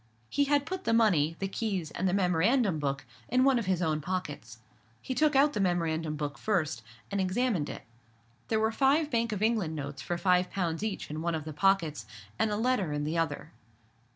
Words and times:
He 0.31 0.45
had 0.45 0.65
put 0.65 0.83
the 0.85 0.93
money, 0.95 1.35
the 1.37 1.47
keys, 1.47 1.91
and 1.91 2.09
the 2.09 2.13
memorandum 2.15 2.79
book, 2.79 3.05
in 3.29 3.43
one 3.43 3.59
of 3.59 3.67
his 3.67 3.83
own 3.83 4.01
pockets. 4.01 4.57
He 4.99 5.13
took 5.13 5.35
out 5.35 5.53
the 5.53 5.59
memorandum 5.59 6.15
book 6.15 6.39
first, 6.39 6.81
and 7.11 7.21
examined 7.21 7.69
it. 7.69 7.83
There 8.47 8.59
were 8.59 8.71
five 8.71 9.11
Bank 9.11 9.31
of 9.31 9.43
England 9.43 9.75
notes 9.75 10.01
for 10.01 10.17
five 10.17 10.49
pounds 10.49 10.81
each 10.83 11.11
in 11.11 11.21
one 11.21 11.35
of 11.35 11.45
the 11.45 11.53
pockets, 11.53 12.07
and 12.39 12.49
a 12.49 12.57
letter 12.57 12.91
in 12.91 13.03
the 13.03 13.19
other. 13.19 13.51